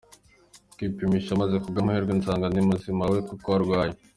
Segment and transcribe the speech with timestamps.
[0.75, 3.93] kwipimisha maze kubw’amahirwe nsanga ndi muzima we koko arwaye.